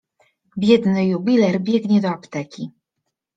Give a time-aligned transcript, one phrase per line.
[0.63, 2.67] Biedny jubiler biegnie do apteki.